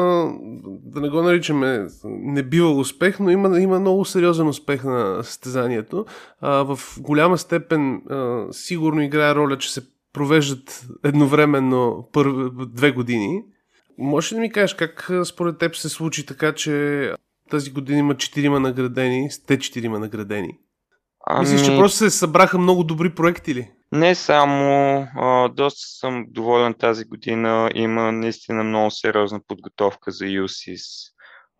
да 0.65 1.00
не 1.00 1.09
го 1.09 1.23
наричаме 1.23 1.87
не 2.05 2.43
бива 2.43 2.71
успех, 2.71 3.21
но 3.21 3.31
има, 3.31 3.61
има 3.61 3.81
много 3.81 4.05
сериозен 4.05 4.49
успех 4.49 4.85
на 4.85 5.25
състезанието. 5.25 6.07
А, 6.41 6.75
в 6.75 6.79
голяма 6.99 7.39
степен 7.39 7.95
а, 7.95 8.47
сигурно 8.53 9.03
играе 9.03 9.35
роля, 9.35 9.59
че 9.59 9.73
се 9.73 9.83
провеждат 10.12 10.87
едновременно 11.05 12.09
първи, 12.12 12.50
две 12.67 12.93
години. 12.93 13.43
Може 13.99 14.35
ли 14.35 14.37
да 14.37 14.41
ми 14.41 14.53
кажеш 14.53 14.75
как 14.75 15.11
според 15.25 15.59
теб 15.59 15.77
се 15.77 15.89
случи 15.89 16.27
така, 16.27 16.55
че 16.55 17.15
тази 17.50 17.71
година 17.71 17.99
има 17.99 18.17
четирима 18.17 18.61
наградени, 18.61 19.31
сте 19.31 19.59
четирима 19.59 19.99
наградени. 19.99 20.59
Ами... 21.27 21.41
Мислиш, 21.41 21.67
че 21.67 21.77
просто 21.77 21.99
се 21.99 22.11
събраха 22.11 22.59
много 22.59 22.85
добри 22.85 23.15
проекти 23.15 23.55
ли? 23.55 23.71
Не 23.93 24.15
само, 24.15 25.07
а, 25.17 25.49
доста 25.49 25.81
съм 25.81 26.25
доволен 26.29 26.75
тази 26.75 27.05
година. 27.05 27.71
Има 27.75 28.12
наистина 28.12 28.65
много 28.65 28.91
сериозна 28.91 29.41
подготовка 29.49 30.11
за 30.11 30.25
USIS 30.25 31.12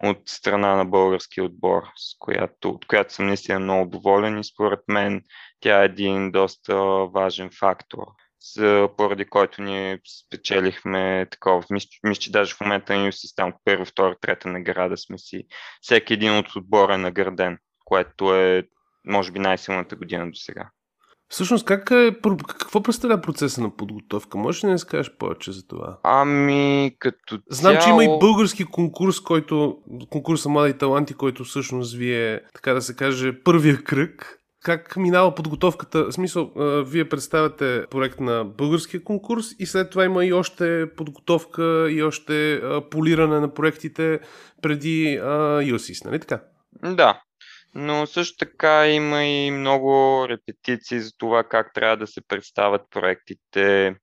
от 0.05 0.19
страна 0.27 0.77
на 0.77 0.85
българския 0.85 1.45
отбор, 1.45 1.83
с 1.97 2.17
която, 2.19 2.71
от 2.71 2.87
която 2.87 3.15
съм 3.15 3.27
наистина 3.27 3.61
много 3.61 3.91
доволен 3.91 4.39
и 4.39 4.45
според 4.45 4.81
мен 4.89 5.23
тя 5.61 5.83
е 5.83 5.85
един 5.85 6.31
доста 6.31 6.77
важен 7.15 7.51
фактор 7.59 8.05
за, 8.55 8.89
поради 8.97 9.25
който 9.25 9.63
ние 9.63 10.01
спечелихме 10.27 11.27
такова. 11.31 11.65
Мисля, 11.71 12.21
че 12.21 12.33
даже 12.33 12.55
в 12.55 12.61
момента 12.61 12.97
на 12.97 13.13
си 13.13 13.35
там 13.37 13.53
първа, 13.65 13.85
втора, 13.85 14.17
трета 14.21 14.49
награда 14.49 14.97
сме 14.97 15.19
си. 15.19 15.47
Всеки 15.81 16.13
един 16.13 16.39
от 16.39 16.57
отбора 16.57 16.95
е 16.95 16.99
награден, 16.99 17.59
което 17.85 18.35
е, 18.35 18.63
може 19.11 19.33
би, 19.33 19.39
най-силната 19.39 19.97
година 19.97 20.27
до 20.27 20.37
сега. 20.37 20.71
Всъщност, 21.29 21.65
как 21.65 21.91
е, 21.91 22.17
какво 22.49 22.83
представлява 22.83 23.23
процеса 23.23 23.61
на 23.63 23.77
подготовка? 23.77 24.39
Можеш 24.39 24.65
ли 24.65 24.67
да 24.67 24.73
не 24.73 24.79
скажеш 24.79 25.13
повече 25.19 25.53
за 25.53 25.67
това? 25.67 25.99
Ами, 26.03 26.97
като 26.99 27.39
Знам, 27.51 27.73
цяло... 27.73 27.85
че 27.85 27.91
има 27.91 28.05
и 28.05 28.19
български 28.21 28.65
конкурс, 28.65 29.21
който, 29.21 29.79
конкурса 30.11 30.49
Млади 30.49 30.79
таланти, 30.79 31.15
който 31.15 31.45
всъщност 31.45 31.97
вие, 31.97 32.41
така 32.55 32.75
да 32.75 32.83
се 32.83 32.97
каже, 32.97 33.43
първия 33.43 33.85
кръг 33.85 34.41
как 34.63 34.97
минава 34.97 35.35
подготовката? 35.35 36.05
В 36.05 36.13
смисъл, 36.13 36.53
вие 36.87 37.09
представяте 37.09 37.87
проект 37.91 38.21
на 38.21 38.45
българския 38.45 39.05
конкурс 39.05 39.47
и 39.59 39.67
след 39.67 39.91
това 39.91 40.05
има 40.05 40.25
и 40.25 40.33
още 40.33 40.87
подготовка 40.97 41.91
и 41.91 42.03
още 42.03 42.63
полиране 42.91 43.41
на 43.41 43.55
проектите 43.55 44.21
преди 44.63 45.19
USIS, 45.21 46.05
нали 46.05 46.21
така? 46.21 46.43
Да, 46.83 47.21
но 47.75 48.07
също 48.07 48.37
така 48.37 48.87
има 48.87 49.25
и 49.25 49.51
много 49.51 50.27
репетиции 50.29 51.01
за 51.01 51.11
това 51.19 51.45
как 51.45 51.75
трябва 51.75 51.97
да 51.97 52.07
се 52.07 52.21
представят 52.29 52.83
проектите, 52.91 53.95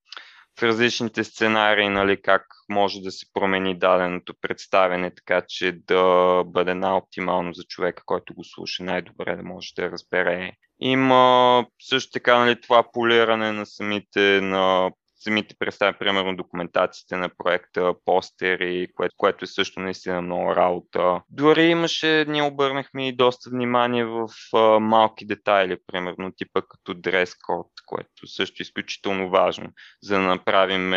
в 0.60 0.64
различните 0.64 1.24
сценарии, 1.24 1.90
нали, 1.90 2.22
как 2.22 2.46
може 2.70 3.02
да 3.02 3.12
се 3.12 3.26
промени 3.34 3.80
даденото 3.80 4.34
представяне, 4.42 5.16
така 5.16 5.42
че 5.48 5.72
да 5.72 6.44
бъде 6.46 6.74
най-оптимално 6.74 7.54
за 7.54 7.64
човека, 7.64 8.04
който 8.06 8.34
го 8.34 8.44
слуша 8.44 8.84
най-добре, 8.84 9.36
да 9.36 9.44
може 9.44 9.74
да 9.76 9.92
разбере. 9.92 10.52
Има 10.80 11.66
също 11.82 12.12
така 12.12 12.40
нали, 12.40 12.62
това 12.62 12.92
полиране 12.94 13.52
на 13.52 13.66
самите 13.66 14.42
на 14.42 14.92
самите 15.20 15.56
представя, 15.60 15.98
примерно, 15.98 16.36
документациите 16.36 17.16
на 17.16 17.30
проекта, 17.38 17.94
постери, 18.06 18.88
което, 18.96 19.16
което 19.18 19.44
е 19.44 19.48
също 19.48 19.80
наистина 19.80 20.22
много 20.22 20.56
работа. 20.56 21.22
Дори 21.30 21.64
имаше, 21.64 22.26
ние 22.28 22.44
обърнахме 22.44 23.08
и 23.08 23.16
доста 23.16 23.50
внимание 23.50 24.06
в 24.06 24.28
а, 24.54 24.80
малки 24.80 25.26
детайли, 25.26 25.78
примерно, 25.88 26.32
типа 26.32 26.62
като 26.62 26.94
дрес 26.94 27.36
код, 27.36 27.68
което 27.86 28.28
също 28.28 28.56
е 28.60 28.64
изключително 28.64 29.30
важно, 29.30 29.70
за 30.04 30.16
да 30.16 30.22
направим 30.22 30.94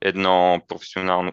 едно 0.00 0.60
професионално, 0.68 1.32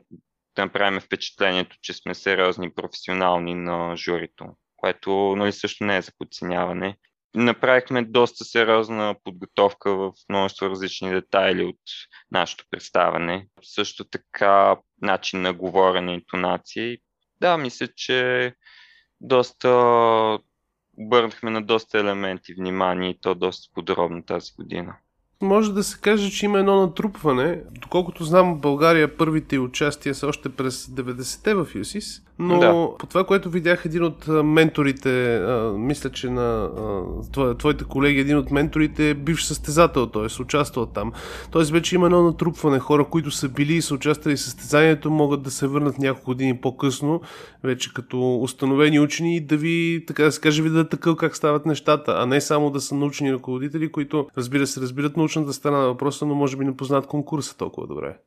да 0.55 0.65
направим 0.65 0.99
впечатлението, 0.99 1.77
че 1.81 1.93
сме 1.93 2.15
сериозни 2.15 2.73
професионални 2.73 3.55
на 3.55 3.97
журито, 3.97 4.45
което 4.75 5.35
нали, 5.37 5.51
също 5.51 5.83
не 5.83 5.97
е 5.97 6.01
за 6.01 6.11
подценяване 6.17 6.97
направихме 7.35 8.01
доста 8.01 8.45
сериозна 8.45 9.15
подготовка 9.23 9.95
в 9.95 10.13
множество 10.29 10.69
различни 10.69 11.09
детайли 11.09 11.63
от 11.63 11.79
нашето 12.31 12.65
представане. 12.71 13.47
Също 13.63 14.05
така 14.05 14.77
начин 15.01 15.41
на 15.41 15.53
говорене, 15.53 16.13
интонации. 16.13 16.97
Да, 17.41 17.57
мисля, 17.57 17.87
че 17.95 18.53
доста 19.21 19.69
обърнахме 20.97 21.51
на 21.51 21.61
доста 21.61 21.99
елементи 21.99 22.53
внимание 22.53 23.09
и 23.09 23.19
то 23.21 23.35
доста 23.35 23.73
подробно 23.73 24.23
тази 24.23 24.51
година. 24.53 24.95
Може 25.41 25.73
да 25.73 25.83
се 25.83 25.99
каже, 26.01 26.31
че 26.31 26.45
има 26.45 26.59
едно 26.59 26.81
натрупване. 26.81 27.61
Доколкото 27.81 28.23
знам, 28.23 28.59
България 28.59 29.17
първите 29.17 29.59
участия 29.59 30.15
са 30.15 30.27
още 30.27 30.49
през 30.49 30.85
90-те 30.85 31.53
в 31.53 31.67
ЮСИС, 31.75 32.21
но 32.39 32.59
да. 32.59 32.89
по 32.99 33.05
това, 33.07 33.23
което 33.23 33.49
видях 33.49 33.85
един 33.85 34.03
от 34.03 34.27
менторите, 34.27 35.35
а, 35.35 35.73
мисля, 35.77 36.09
че 36.09 36.29
на 36.29 36.69
а, 37.37 37.55
твоите 37.55 37.83
колеги, 37.83 38.19
един 38.19 38.37
от 38.37 38.51
менторите 38.51 39.09
е 39.09 39.13
бивш 39.13 39.45
състезател, 39.45 40.05
т.е. 40.05 40.41
участвал 40.41 40.85
там. 40.85 41.11
Т.е. 41.51 41.63
вече 41.63 41.95
има 41.95 42.05
едно 42.05 42.23
натрупване. 42.23 42.79
Хора, 42.79 43.05
които 43.05 43.31
са 43.31 43.49
били 43.49 43.73
и 43.73 43.81
са 43.81 43.93
участвали 43.93 44.35
в 44.35 44.41
състезанието, 44.41 45.11
могат 45.11 45.41
да 45.41 45.51
се 45.51 45.67
върнат 45.67 45.99
няколко 45.99 46.31
години 46.31 46.57
по-късно, 46.57 47.21
вече 47.63 47.93
като 47.93 48.37
установени 48.41 48.99
учени 48.99 49.35
и 49.35 49.41
да 49.41 49.57
ви, 49.57 50.03
така 50.07 50.23
да 50.23 50.31
се 50.31 50.41
каже, 50.41 50.63
ви 50.63 50.69
да 50.69 50.89
такъв 50.89 51.15
как 51.15 51.35
стават 51.35 51.65
нещата, 51.65 52.15
а 52.17 52.25
не 52.25 52.41
само 52.41 52.69
да 52.69 52.81
са 52.81 52.95
научни 52.95 53.33
ръководители, 53.33 53.91
които 53.91 54.27
разбира 54.37 54.67
се 54.67 54.81
разбират 54.81 55.17
научната 55.25 55.53
страна 55.53 55.77
на 55.77 55.87
въпроса, 55.87 56.25
но 56.25 56.35
може 56.35 56.57
би 56.57 56.65
не 56.65 56.77
познат 56.77 57.07
конкурса 57.07 57.57
толкова 57.57 57.87
добре. 57.87 58.17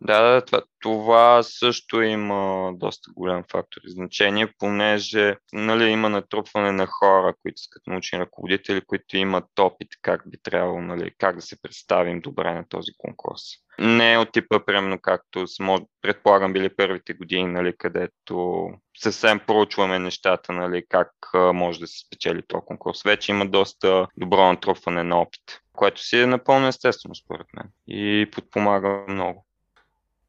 Да, 0.00 0.44
това, 0.44 0.62
това 0.80 1.42
също 1.42 2.02
има 2.02 2.72
доста 2.74 3.10
голям 3.16 3.44
фактор 3.52 3.80
и 3.84 3.90
значение, 3.90 4.52
понеже 4.58 5.36
нали, 5.52 5.84
има 5.84 6.08
натрупване 6.08 6.72
на 6.72 6.86
хора, 6.86 7.34
които 7.42 7.60
са 7.60 7.68
като 7.70 7.90
научни 7.90 8.18
ръководители, 8.18 8.80
които 8.80 9.16
имат 9.16 9.44
опит 9.58 9.88
как 10.02 10.22
би 10.26 10.38
трябвало, 10.42 10.80
нали, 10.80 11.10
как 11.18 11.36
да 11.36 11.42
се 11.42 11.62
представим 11.62 12.20
добре 12.20 12.54
на 12.54 12.68
този 12.68 12.92
конкурс. 12.98 13.40
Не 13.78 14.12
е 14.12 14.18
от 14.18 14.32
типа, 14.32 14.64
примерно, 14.64 14.98
както 15.02 15.44
предполагам 16.02 16.52
били 16.52 16.76
първите 16.76 17.14
години, 17.14 17.52
нали, 17.52 17.74
където 17.78 18.68
съвсем 18.98 19.40
проучваме 19.46 19.98
нещата, 19.98 20.52
нали, 20.52 20.84
как 20.88 21.10
може 21.34 21.80
да 21.80 21.86
се 21.86 22.06
спечели 22.06 22.42
този 22.48 22.64
конкурс. 22.66 23.02
Вече 23.02 23.32
има 23.32 23.46
доста 23.46 24.06
добро 24.16 24.52
натрупване 24.52 25.02
на 25.02 25.20
опит, 25.20 25.61
което 25.72 26.02
си 26.02 26.18
е 26.18 26.26
напълно 26.26 26.66
естествено 26.66 27.14
според 27.14 27.46
мен 27.56 27.66
и 27.88 28.30
подпомага 28.32 29.04
много. 29.08 29.46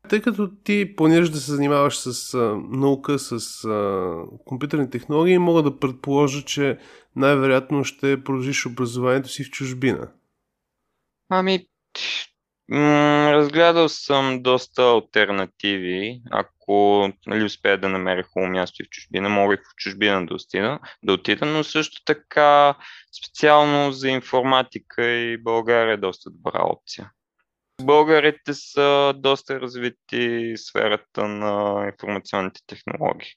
Тъй 0.09 0.21
като 0.21 0.51
ти 0.63 0.95
планираш 0.95 1.29
да 1.29 1.37
се 1.37 1.51
занимаваш 1.51 1.97
с 1.97 2.33
а, 2.33 2.57
наука, 2.69 3.19
с 3.19 3.65
а, 3.65 4.15
компютърни 4.45 4.89
технологии, 4.89 5.37
мога 5.37 5.63
да 5.63 5.79
предположа, 5.79 6.41
че 6.41 6.77
най-вероятно 7.15 7.83
ще 7.83 8.23
продължиш 8.23 8.65
образованието 8.65 9.29
си 9.29 9.43
в 9.43 9.49
чужбина. 9.49 10.11
Ами, 11.29 11.67
разгледал 12.71 13.89
съм 13.89 14.43
доста 14.43 14.83
альтернативи. 14.83 16.21
Ако 16.31 17.09
нали, 17.27 17.43
успея 17.43 17.77
да 17.77 17.89
намеря 17.89 18.23
хубаво 18.23 18.51
място 18.51 18.81
и 18.81 18.85
в 18.85 18.89
чужбина, 18.89 19.29
мога 19.29 19.53
и 19.53 19.57
в 19.57 19.75
чужбина 19.77 20.25
да 20.25 20.33
отида, 20.33 20.79
да 21.03 21.13
отида, 21.13 21.45
но 21.45 21.63
също 21.63 22.03
така 22.05 22.75
специално 23.23 23.91
за 23.91 24.09
информатика 24.09 25.05
и 25.05 25.37
България 25.37 25.93
е 25.93 25.97
доста 25.97 26.29
добра 26.29 26.63
опция. 26.63 27.11
Българите 27.81 28.53
са 28.53 29.13
доста 29.17 29.61
развити 29.61 30.53
в 30.57 30.59
сферата 30.59 31.27
на 31.27 31.85
информационните 31.87 32.61
технологии 32.67 33.31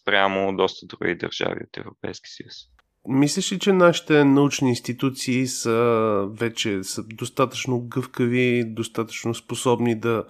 спрямо 0.00 0.56
доста 0.56 0.86
други 0.86 1.14
държави 1.14 1.60
от 1.64 1.76
Европейски 1.76 2.30
съюз. 2.30 2.77
Мислиш 3.08 3.52
ли, 3.52 3.58
че 3.58 3.72
нашите 3.72 4.24
научни 4.24 4.68
институции 4.68 5.46
са 5.46 6.26
вече 6.30 6.84
са 6.84 7.02
достатъчно 7.02 7.80
гъвкави, 7.80 8.64
достатъчно 8.66 9.34
способни 9.34 10.00
да 10.00 10.24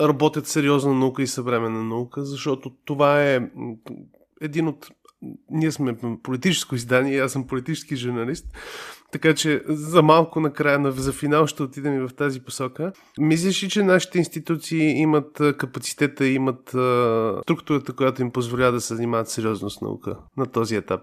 работят 0.00 0.46
сериозна 0.46 0.94
наука 0.94 1.22
и 1.22 1.26
съвременна 1.26 1.84
наука, 1.84 2.24
защото 2.24 2.70
това 2.84 3.22
е 3.22 3.40
един 4.40 4.68
от 4.68 4.90
ние 5.50 5.72
сме 5.72 5.96
политическо 6.22 6.74
издание, 6.74 7.20
аз 7.20 7.32
съм 7.32 7.46
политически 7.46 7.96
журналист, 7.96 8.46
така 9.12 9.34
че 9.34 9.62
за 9.68 10.02
малко 10.02 10.40
накрая, 10.40 10.78
на, 10.78 10.92
за 10.92 11.12
финал 11.12 11.46
ще 11.46 11.62
отидем 11.62 11.96
и 11.96 12.08
в 12.08 12.14
тази 12.16 12.40
посока. 12.40 12.92
Мислиш 13.18 13.64
ли, 13.64 13.68
че 13.68 13.82
нашите 13.82 14.18
институции 14.18 14.82
имат 14.82 15.40
капацитета, 15.58 16.26
имат 16.26 16.68
структурата, 17.42 17.92
която 17.92 18.22
им 18.22 18.30
позволява 18.30 18.72
да 18.72 18.80
се 18.80 18.94
занимават 18.94 19.28
сериозно 19.28 19.70
с 19.70 19.80
наука 19.80 20.16
на 20.36 20.46
този 20.46 20.76
етап? 20.76 21.00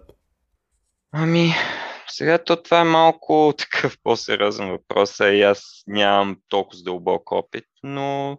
Ами, 1.13 1.53
сега 2.08 2.38
то 2.38 2.63
това 2.63 2.82
е 2.82 2.84
малко 2.84 3.53
такъв 3.58 3.98
по-сериозен 4.03 4.70
въпрос, 4.70 5.20
а 5.20 5.27
и 5.30 5.41
аз 5.41 5.84
нямам 5.88 6.38
толкова 6.50 6.84
дълбок 6.84 7.32
опит, 7.32 7.65
но 7.84 8.38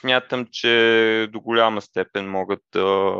смятам, 0.00 0.46
че 0.52 1.28
до 1.32 1.40
голяма 1.40 1.82
степен 1.82 2.30
могат 2.30 2.62
да 2.72 3.14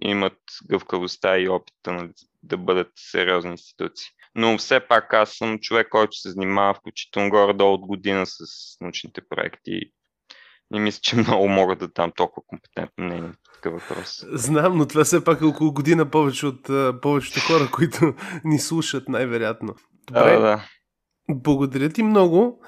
имат 0.00 0.38
гъвкавостта 0.70 1.38
и 1.38 1.48
опита 1.48 1.92
нали, 1.92 2.10
да 2.42 2.56
бъдат 2.56 2.92
сериозни 2.96 3.50
институции. 3.50 4.10
Но 4.34 4.58
все 4.58 4.80
пак 4.80 5.14
аз 5.14 5.30
съм 5.32 5.58
човек, 5.58 5.88
който 5.88 6.16
се 6.16 6.30
занимава 6.30 6.74
включително 6.74 7.30
горе-долу 7.30 7.74
от 7.74 7.86
година 7.86 8.26
с 8.26 8.40
научните 8.80 9.20
проекти. 9.28 9.80
Не 10.70 10.80
мисля, 10.80 11.00
че 11.02 11.16
много 11.16 11.48
мога 11.48 11.76
да 11.76 11.88
дам 11.88 12.12
толкова 12.16 12.42
компетентно 12.46 13.04
мнение 13.04 13.32
такъв 13.62 13.82
въпрос. 13.82 14.24
Знам, 14.32 14.78
но 14.78 14.86
това 14.86 15.04
все 15.04 15.24
пак 15.24 15.40
е 15.40 15.44
около 15.44 15.72
година 15.72 16.10
повече 16.10 16.46
от 16.46 16.70
повечето 17.02 17.40
хора, 17.40 17.68
които 17.72 18.14
ни 18.44 18.58
слушат, 18.58 19.08
най-вероятно. 19.08 19.74
Добре. 20.06 20.32
Да, 20.32 20.40
да. 20.40 20.64
Благодаря 21.30 21.88
ти 21.88 22.02
много. 22.02 22.60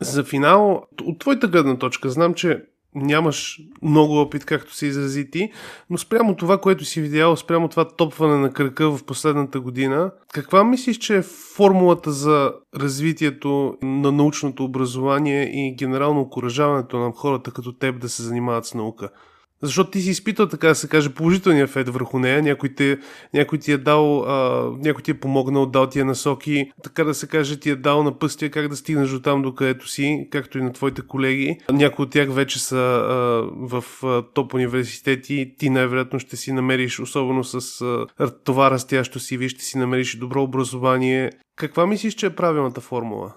За 0.00 0.24
финал, 0.24 0.86
от 1.02 1.18
твоята 1.18 1.48
гледна 1.48 1.78
точка, 1.78 2.10
знам, 2.10 2.34
че 2.34 2.62
нямаш 2.94 3.60
много 3.82 4.20
опит, 4.20 4.44
както 4.44 4.74
се 4.74 4.86
изрази 4.86 5.30
ти, 5.30 5.52
но 5.90 5.98
спрямо 5.98 6.36
това, 6.36 6.58
което 6.58 6.84
си 6.84 7.00
видял, 7.00 7.36
спрямо 7.36 7.68
това 7.68 7.88
топване 7.88 8.36
на 8.36 8.52
кръка 8.52 8.90
в 8.90 9.04
последната 9.04 9.60
година, 9.60 10.12
каква 10.32 10.64
мислиш, 10.64 10.98
че 10.98 11.16
е 11.16 11.22
формулата 11.56 12.12
за 12.12 12.52
развитието 12.76 13.74
на 13.82 14.12
научното 14.12 14.64
образование 14.64 15.42
и 15.42 15.74
генерално 15.74 16.20
окоръжаването 16.20 16.98
на 16.98 17.12
хората 17.12 17.50
като 17.50 17.72
теб 17.72 18.00
да 18.00 18.08
се 18.08 18.22
занимават 18.22 18.66
с 18.66 18.74
наука? 18.74 19.10
Защото 19.62 19.90
ти 19.90 20.00
си 20.00 20.10
изпитал, 20.10 20.48
така 20.48 20.68
да 20.68 20.74
се 20.74 20.88
каже, 20.88 21.14
положителния 21.14 21.64
ефект 21.64 21.88
върху 21.88 22.18
нея. 22.18 22.42
Някой, 22.42 22.68
те, 22.68 22.98
някой 23.34 23.58
ти 23.58 23.72
е 23.72 23.78
дал, 23.78 24.22
а, 24.22 24.70
някой 24.78 25.02
ти 25.02 25.10
е 25.10 25.20
помогнал, 25.20 25.66
дал 25.66 25.88
ти 25.88 26.00
е 26.00 26.04
насоки, 26.04 26.72
така 26.82 27.04
да 27.04 27.14
се 27.14 27.26
каже, 27.26 27.60
ти 27.60 27.70
е 27.70 27.76
дал 27.76 28.02
на 28.02 28.18
пъстия 28.18 28.50
как 28.50 28.68
да 28.68 28.76
стигнеш 28.76 29.10
до 29.10 29.20
там, 29.20 29.42
до 29.42 29.54
където 29.54 29.88
си, 29.88 30.28
както 30.30 30.58
и 30.58 30.62
на 30.62 30.72
твоите 30.72 31.02
колеги. 31.02 31.58
Някои 31.72 32.02
от 32.02 32.10
тях 32.10 32.32
вече 32.32 32.58
са 32.58 32.76
а, 32.76 33.14
в 33.52 33.84
а, 34.04 34.22
топ 34.22 34.54
университети. 34.54 35.54
Ти 35.58 35.70
най-вероятно 35.70 36.18
ще 36.18 36.36
си 36.36 36.52
намериш, 36.52 37.00
особено 37.00 37.44
с 37.44 37.80
а, 38.18 38.30
това 38.44 38.70
растящо 38.70 39.20
си, 39.20 39.36
виж, 39.36 39.52
ще 39.52 39.64
си 39.64 39.78
намериш 39.78 40.16
добро 40.16 40.42
образование. 40.42 41.30
Каква 41.56 41.86
мислиш, 41.86 42.14
че 42.14 42.26
е 42.26 42.34
правилната 42.34 42.80
формула? 42.80 43.34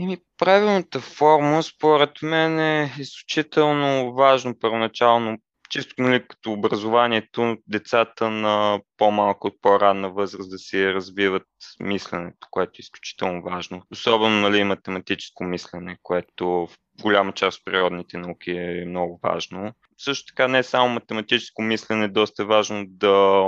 Ими, 0.00 0.18
правилната 0.38 1.00
форма, 1.00 1.62
според 1.62 2.22
мен, 2.22 2.58
е 2.60 2.94
изключително 2.98 4.12
важно 4.14 4.58
първоначално, 4.58 5.38
чисто 5.70 5.94
нали, 5.98 6.24
като 6.28 6.52
образованието, 6.52 7.56
децата 7.66 8.30
на 8.30 8.80
по-малко 8.96 9.46
от 9.46 9.54
по-ранна 9.62 10.10
възраст 10.10 10.50
да 10.50 10.58
си 10.58 10.94
развиват 10.94 11.46
мисленето, 11.80 12.46
което 12.50 12.70
е 12.70 12.80
изключително 12.80 13.42
важно. 13.42 13.82
Особено 13.92 14.40
нали, 14.40 14.64
математическо 14.64 15.44
мислене, 15.44 15.96
което 16.02 16.46
в 16.48 16.68
голяма 17.02 17.32
част 17.32 17.58
от 17.58 17.64
природните 17.64 18.18
науки 18.18 18.50
е 18.50 18.84
много 18.86 19.20
важно. 19.22 19.72
Също 19.98 20.26
така 20.26 20.48
не 20.48 20.62
само 20.62 20.88
математическо 20.88 21.62
мислене, 21.62 22.08
доста 22.08 22.42
е 22.42 22.46
важно 22.46 22.84
да 22.88 23.46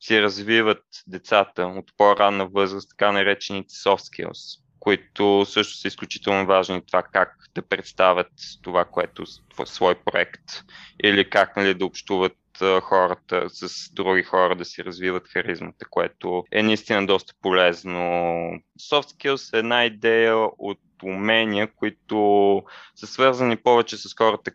си 0.00 0.22
развиват 0.22 0.84
децата 1.06 1.66
от 1.66 1.84
по-ранна 1.96 2.48
възраст, 2.48 2.90
така 2.90 3.12
наречените 3.12 3.74
soft 3.74 3.98
skills 3.98 4.61
които 4.82 5.44
също 5.44 5.76
са 5.76 5.88
изключително 5.88 6.46
важни. 6.46 6.86
Това 6.86 7.02
как 7.02 7.36
да 7.54 7.62
представят 7.62 8.32
това, 8.62 8.84
което 8.84 9.24
в 9.58 9.66
свой 9.66 9.94
проект 9.94 10.64
или 11.04 11.30
как 11.30 11.56
нали, 11.56 11.74
да 11.74 11.86
общуват 11.86 12.36
хората 12.82 13.50
с 13.50 13.92
други 13.92 14.22
хора, 14.22 14.56
да 14.56 14.64
си 14.64 14.84
развиват 14.84 15.28
харизмата, 15.28 15.86
което 15.90 16.44
е 16.52 16.62
наистина 16.62 17.06
доста 17.06 17.34
полезно. 17.42 18.00
Soft 18.80 19.16
skills 19.16 19.54
е 19.54 19.58
една 19.58 19.84
идея 19.84 20.36
от 20.58 20.80
умения, 21.02 21.72
които 21.76 22.62
са 22.94 23.06
свързани 23.06 23.56
повече 23.56 23.96
с 23.96 24.14
хората, 24.18 24.50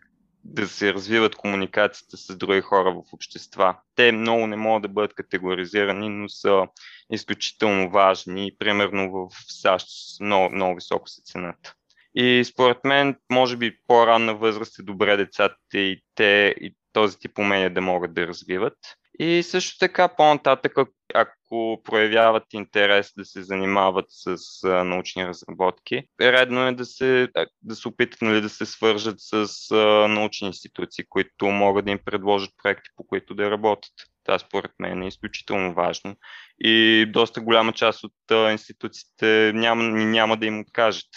да 0.48 0.68
се 0.68 0.94
развиват 0.94 1.36
комуникацията 1.36 2.16
с 2.16 2.36
други 2.36 2.60
хора 2.60 2.94
в 2.94 3.12
общества. 3.12 3.76
Те 3.94 4.12
много 4.12 4.46
не 4.46 4.56
могат 4.56 4.82
да 4.82 4.88
бъдат 4.88 5.14
категоризирани, 5.14 6.08
но 6.08 6.28
са 6.28 6.66
изключително 7.12 7.90
важни. 7.90 8.52
Примерно 8.58 9.10
в 9.12 9.28
САЩ 9.52 9.88
много, 10.20 10.54
много 10.54 10.74
високо 10.74 11.08
се 11.08 11.22
цената. 11.24 11.74
И 12.14 12.44
според 12.44 12.84
мен, 12.84 13.16
може 13.32 13.56
би 13.56 13.78
по-ранна 13.86 14.34
възраст 14.34 14.78
е 14.78 14.82
добре 14.82 15.16
децата 15.16 15.56
и 15.74 16.02
те 16.14 16.54
и 16.60 16.74
този 16.92 17.18
тип 17.18 17.38
умения 17.38 17.74
да 17.74 17.80
могат 17.80 18.14
да 18.14 18.26
развиват. 18.26 18.78
И 19.18 19.42
също 19.42 19.78
така 19.78 20.08
по-нататък, 20.08 20.72
ако 21.14 21.80
проявяват 21.84 22.44
интерес 22.52 23.12
да 23.16 23.24
се 23.24 23.42
занимават 23.42 24.06
с 24.08 24.36
а, 24.64 24.84
научни 24.84 25.26
разработки, 25.26 26.02
редно 26.20 26.66
е 26.66 26.72
да 26.72 26.84
се, 26.84 27.28
да 27.62 27.74
се 27.74 27.88
опитат 27.88 28.22
нали, 28.22 28.40
да 28.40 28.48
се 28.48 28.66
свържат 28.66 29.16
с 29.18 29.46
а, 29.70 30.08
научни 30.08 30.46
институции, 30.46 31.04
които 31.08 31.46
могат 31.46 31.84
да 31.84 31.90
им 31.90 31.98
предложат 32.04 32.50
проекти, 32.62 32.90
по 32.96 33.06
които 33.06 33.34
да 33.34 33.50
работят. 33.50 33.92
Това 34.24 34.38
според 34.38 34.70
мен 34.78 35.02
е 35.02 35.08
изключително 35.08 35.74
важно 35.74 36.16
и 36.60 37.06
доста 37.08 37.40
голяма 37.40 37.72
част 37.72 38.04
от 38.04 38.30
а, 38.30 38.52
институциите 38.52 39.52
няма, 39.54 39.82
няма 39.88 40.36
да 40.36 40.46
им 40.46 40.60
откажат. 40.60 41.08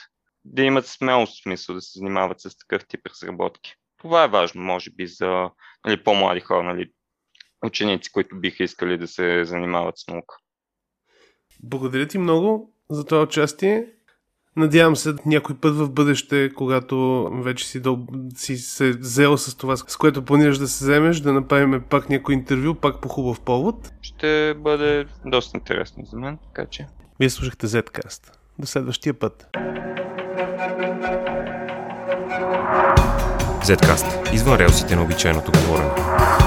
да 0.45 0.63
имат 0.63 0.87
смелост 0.87 1.39
в 1.39 1.43
смисъл 1.43 1.75
да 1.75 1.81
се 1.81 1.99
занимават 1.99 2.41
с 2.41 2.57
такъв 2.57 2.87
тип 2.87 3.07
разработки. 3.07 3.75
Това 3.97 4.23
е 4.23 4.27
важно, 4.27 4.61
може 4.61 4.91
би, 4.91 5.07
за 5.07 5.49
нали, 5.85 6.03
по-млади 6.03 6.39
хора, 6.39 6.63
нали, 6.63 6.91
ученици, 7.65 8.11
които 8.11 8.39
биха 8.39 8.63
искали 8.63 8.97
да 8.97 9.07
се 9.07 9.45
занимават 9.45 9.97
с 9.97 10.07
наука. 10.07 10.35
Благодаря 11.63 12.07
ти 12.07 12.17
много 12.17 12.73
за 12.89 13.05
това 13.05 13.21
участие. 13.21 13.87
Надявам 14.55 14.95
се 14.95 15.13
някой 15.25 15.55
път 15.57 15.75
в 15.75 15.89
бъдеще, 15.89 16.51
когато 16.55 17.29
вече 17.43 17.67
си, 17.67 17.81
дъл... 17.81 18.07
си 18.35 18.57
се 18.57 18.91
взел 18.91 19.37
с 19.37 19.57
това, 19.57 19.77
с 19.77 19.97
което 19.97 20.25
планираш 20.25 20.57
да 20.57 20.67
се 20.67 20.85
вземеш, 20.85 21.19
да 21.19 21.33
направим 21.33 21.83
пак 21.89 22.09
някой 22.09 22.35
интервю, 22.35 22.75
пак 22.75 23.01
по 23.01 23.09
хубав 23.09 23.41
повод. 23.41 23.91
Ще 24.01 24.53
бъде 24.57 25.05
доста 25.25 25.57
интересно 25.57 26.05
за 26.05 26.17
мен, 26.17 26.37
така 26.47 26.69
че. 26.69 26.87
Вие 27.19 27.29
слушахте 27.29 27.67
Zcast. 27.67 28.31
До 28.59 28.67
следващия 28.67 29.13
път. 29.13 29.47
Zcast. 33.63 34.33
Извън 34.33 34.57
релсите 34.57 34.95
на 34.95 35.03
обичайното 35.03 35.51
говорене. 35.51 36.40